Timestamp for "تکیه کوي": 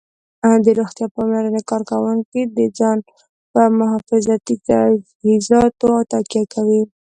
6.13-6.81